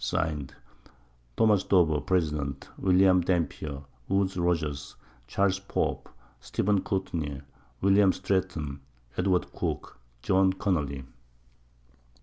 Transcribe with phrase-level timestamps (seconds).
[0.03, 0.55] _Signed,
[1.35, 1.55] Tho.
[1.69, 2.33] Dover, Pres.
[2.79, 4.95] William Dampier, Woodes Rogers,
[5.27, 5.49] Cha.
[5.67, 6.83] Pope, Steph.
[6.83, 7.41] Courtney,
[7.81, 8.79] William Stretton,
[9.15, 9.37] Edw.
[9.53, 11.03] Cooke, John Connely.